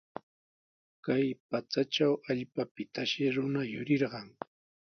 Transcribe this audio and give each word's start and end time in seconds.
Kay 1.05 1.25
pachatraw 1.49 2.13
allpapitashi 2.31 3.23
runa 3.35 3.61
yurirqan. 3.73 4.27